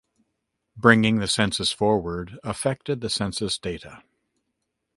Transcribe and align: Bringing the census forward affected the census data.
Bringing 0.75 1.19
the 1.19 1.27
census 1.27 1.71
forward 1.71 2.39
affected 2.43 3.01
the 3.01 3.09
census 3.11 3.59
data. 3.59 4.01